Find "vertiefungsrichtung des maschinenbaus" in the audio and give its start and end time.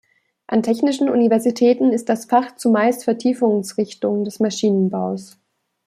3.03-5.37